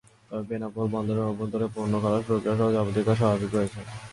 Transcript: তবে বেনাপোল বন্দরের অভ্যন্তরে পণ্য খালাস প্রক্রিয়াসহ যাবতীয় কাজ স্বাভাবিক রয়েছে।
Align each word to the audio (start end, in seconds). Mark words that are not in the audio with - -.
তবে 0.29 0.43
বেনাপোল 0.49 0.85
বন্দরের 0.93 1.29
অভ্যন্তরে 1.31 1.65
পণ্য 1.75 1.93
খালাস 2.03 2.23
প্রক্রিয়াসহ 2.27 2.67
যাবতীয় 2.75 3.05
কাজ 3.07 3.17
স্বাভাবিক 3.19 3.49
রয়েছে। 3.53 3.79